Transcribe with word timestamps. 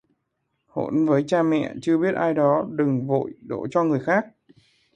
Hỗn 0.65 1.05
với 1.05 1.23
cha 1.27 1.43
mẹ, 1.43 1.73
chưa 1.81 1.97
biết 1.97 2.13
ai 2.15 2.33
đó, 2.33 2.65
đừng 2.69 3.07
vội 3.07 3.33
đổ 3.47 3.67
cho 3.71 3.83
người 3.83 3.99
khác 3.99 4.25